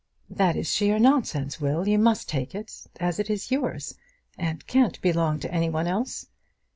[0.31, 1.87] "That is sheer nonsense, Will.
[1.87, 3.99] You must take it, as it is yours,
[4.35, 6.25] and can't belong to any one else."